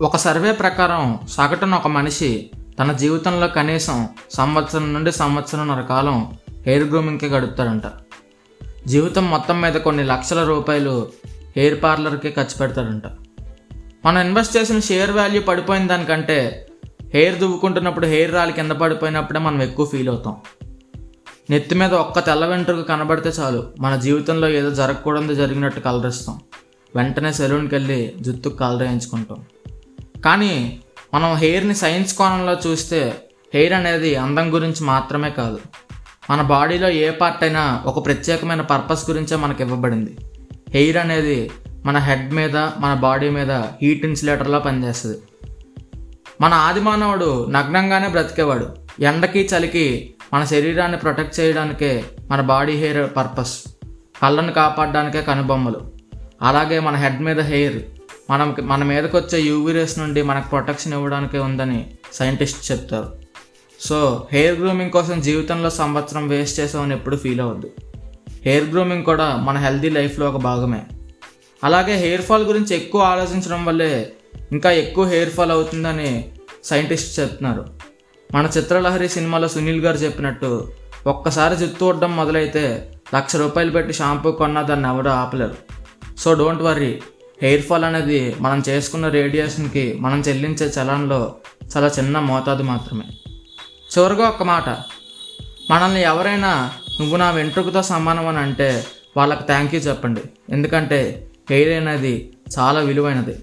ఒక 0.00 0.16
సర్వే 0.16 0.52
ప్రకారం 0.52 1.18
సగటున 1.28 1.74
ఒక 1.74 1.86
మనిషి 1.86 2.50
తన 2.78 2.92
జీవితంలో 2.92 3.48
కనీసం 3.48 4.08
సంవత్సరం 4.30 4.92
నుండి 4.92 5.12
సంవత్సరంన్నర 5.12 5.80
కాలం 5.80 6.38
హెయిర్ 6.66 6.88
గ్రూమింగ్కి 6.88 7.26
గడుపుతాడంట. 7.26 7.82
జీవితం 8.86 9.30
మొత్తం 9.30 9.60
మీద 9.60 9.72
కొన్ని 9.72 10.04
లక్షల 10.04 10.44
రూపాయలు 10.44 11.08
హెయిర్ 11.56 11.82
పార్లర్కి 11.82 12.30
ఖర్చు 12.30 12.58
పెడతాడంట. 12.58 13.02
మనం 14.04 14.20
ఇన్వెస్ట్ 14.20 14.56
చేసిన 14.56 14.78
షేర్ 14.78 15.10
వాల్యూ 15.10 15.42
పడిపోయిన 15.42 15.86
దానికంటే 15.86 16.68
హెయిర్ 17.14 17.38
దువ్వుకుంటున్నప్పుడు 17.38 18.06
హెయిర్ 18.06 18.34
రాలి 18.34 18.52
కింద 18.52 18.70
పడిపోయినప్పుడే 18.70 19.38
మనం 19.38 19.62
ఎక్కువ 19.62 19.86
ఫీల్ 19.86 20.08
అవుతాం. 20.08 20.36
నెత్తి 21.50 21.74
మీద 21.74 21.94
ఒక్క 21.94 22.18
తెల్ల 22.18 22.46
వెంట్రుకు 22.46 22.82
కనబడితే 22.82 23.28
చాలు 23.28 23.70
మన 23.80 23.96
జీవితంలో 23.96 24.48
ఏదో 24.48 24.70
జరగకూడదు 24.70 25.34
జరిగినట్టు 25.34 25.80
కలరిస్తాం. 25.80 26.40
వెంటనే 26.96 27.32
సెలూన్కి 27.32 27.74
వెళ్ళి 27.74 28.14
జుత్తుకు 28.20 28.56
కలరేయించుకుంటాం 28.56 29.36
కానీ 30.24 30.80
మనం 31.14 31.34
హెయిర్ని 31.34 31.74
సైన్స్ 31.74 32.14
కోణంలో 32.14 32.70
చూస్తే 32.70 33.28
హెయిర్ 33.54 33.72
అనేది 33.72 34.16
అందం 34.16 34.54
గురించి 34.54 34.84
మాత్రమే 34.84 35.30
కాదు. 35.30 35.58
మన 36.30 36.42
బాడీలో 36.42 36.88
ఏ 36.88 37.10
పార్ట్ 37.10 37.44
అయినా 37.44 37.82
ఒక 37.86 38.06
ప్రత్యేకమైన 38.06 38.60
పర్పస్ 38.60 39.10
గురించే 39.10 39.36
మనకు 39.36 39.62
ఇవ్వబడింది. 39.62 40.16
హెయిర్ 40.70 40.96
అనేది 40.96 41.50
మన 41.84 41.98
హెడ్ 41.98 42.32
మీద 42.32 42.56
మన 42.56 42.98
బాడీ 43.00 43.30
మీద 43.30 43.52
హీట్ 43.52 44.04
ఇన్సులేటర్లా 44.04 44.58
పనిచేస్తుంది. 44.58 45.18
మన 46.40 46.54
ఆదిమానవుడు 46.54 47.46
నగ్నంగానే 47.50 48.08
బ్రతికేవాడు. 48.08 48.68
ఎండకి 49.00 49.48
చలికి 49.56 50.14
మన 50.32 50.44
శరీరాన్ని 50.44 50.98
ప్రొటెక్ట్ 50.98 51.40
చేయడానికే 51.40 52.04
మన 52.30 52.40
బాడీ 52.40 52.72
హెయిర్ 52.72 53.16
పర్పస్ 53.16 53.64
కళ్ళను 54.22 54.52
కాపాడడానికే 54.52 55.22
కనుబొమ్మలు. 55.22 55.92
అలాగే 56.42 56.80
మన 56.80 56.96
హెడ్ 56.96 57.22
మీద 57.22 57.40
హెయిర్ 57.40 57.82
మనం 58.30 58.56
మన 58.62 58.84
మీదకి 58.84 59.16
వచ్చే 59.16 59.40
యూవీ 59.40 59.72
రేస్ 59.72 59.98
నుండి 59.98 60.22
మనకు 60.22 60.48
ప్రొటెక్షన్ 60.48 60.92
ఇవ్వడానికే 60.92 61.38
ఉందని 61.38 61.90
సైంటిస్ట్ 62.12 62.72
చెప్తారు. 62.72 63.12
సో 63.80 64.28
హెయిర్ 64.32 64.60
గ్రూమింగ్ 64.60 64.90
కోసం 64.90 65.20
జీవితంలో 65.20 65.70
సంవత్సరం 65.70 66.28
వేస్ట్ 66.28 66.60
చేసామని 66.60 66.94
ఎప్పుడు 66.94 67.16
ఫీల్ 67.16 67.40
అవ్వద్దు. 67.40 67.70
హెయిర్ 68.42 68.70
గ్రూమింగ్ 68.70 69.04
కూడా 69.04 69.36
మన 69.36 69.58
హెల్దీ 69.58 69.90
లైఫ్లో 69.90 70.28
ఒక 70.28 70.36
భాగమే. 70.36 70.82
అలాగే 71.64 71.94
హెయిర్ 71.94 72.22
ఫాల్ 72.22 72.44
గురించి 72.44 72.76
ఎక్కువ 72.76 73.02
ఆలోచించడం 73.02 73.64
వల్లే 73.64 74.12
ఇంకా 74.52 74.70
ఎక్కువ 74.70 75.04
హెయిర్ 75.04 75.30
ఫాల్ 75.30 75.50
అవుతుందని 75.50 76.32
సైంటిస్ట్ 76.64 77.20
చెప్తున్నారు. 77.20 77.66
మన 78.34 78.50
చిత్రలహరి 78.58 79.08
సినిమాలో 79.08 79.48
సునీల్ 79.48 79.80
గారు 79.80 79.96
చెప్పినట్టు 79.96 80.72
ఒక్కసారి 81.06 81.56
జుత్తు 81.56 81.84
ఉండడం 81.84 82.16
మొదలైతే 82.16 82.92
లక్ష 83.16 83.36
రూపాయలు 83.36 83.70
పెట్టి 83.70 83.92
షాంపూ 83.92 84.32
కొన్నా 84.32 84.62
దాన్ని 84.62 84.88
ఎవరు 84.88 85.08
ఆపలేరు. 85.08 85.54
So 86.18 86.34
don't 86.34 86.62
worry 86.62 87.02
hair 87.42 87.62
fall 87.62 87.84
అనేది 87.84 88.36
మనం 88.40 88.62
చేసుకున్న 88.68 89.08
రేడియేషన్కి 89.08 89.98
మనం 90.00 90.20
చెల్లించే 90.20 90.66
చలన్లో 90.66 91.34
చాలా 91.76 91.86
చిన్న 91.86 92.18
మోతాదు 92.18 92.62
మాత్రమే. 92.62 93.04
చివరిగా 93.98 94.28
ఒక 94.28 94.42
మాట. 94.42 94.68
మనల్ని 95.70 96.02
ఎవరైనా 96.02 96.72
నువ్వు 97.00 97.16
నా 97.16 97.30
వెంట్రుకతో 97.30 97.82
సమానం 97.82 98.28
అని 98.28 98.38
అంటే 98.38 98.84
వాళ్ళకి 99.16 99.44
థ్యాంక్ 99.44 99.74
యూ 99.74 99.80
చెప్పండి. 99.80 100.20
ఎందుకంటే 100.50 101.30
హెయిర్ 101.50 101.68
అనేది 101.68 102.32
చాలా 102.58 102.80
విలువైనది. 102.80 103.36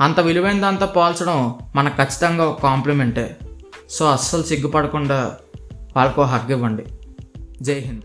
అంత 0.00 0.20
విలువైన 0.20 0.60
దాంతో 0.60 0.86
పోల్చడం 0.86 1.58
మనకు 1.76 1.96
ఖచ్చితంగా 1.96 2.44
ఒక 2.44 2.62
కాంప్లిమెంటే 2.62 3.38
సో 3.90 4.06
అస్సలు 4.06 4.42
సిగ్గుపడకుండా 4.42 5.36
వాళ్ళకు 5.96 6.22
హగ్ 6.22 6.50
ఇవ్వండి. 6.50 6.84
జై 7.62 7.78
హింద్. 7.78 8.02